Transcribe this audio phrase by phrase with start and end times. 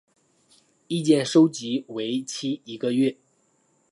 [0.87, 3.15] 意见收集为期一个月。